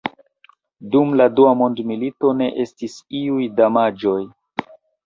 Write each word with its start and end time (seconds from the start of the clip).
Dum 0.95 1.13
la 1.21 1.27
Dua 1.41 1.51
mondmilito 1.61 2.33
ne 2.41 2.49
estis 2.67 2.99
iuj 3.25 3.47
damaĝoj. 3.63 4.19